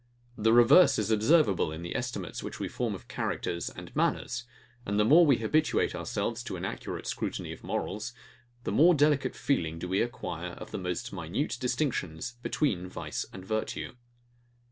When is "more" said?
5.05-5.27, 8.71-8.95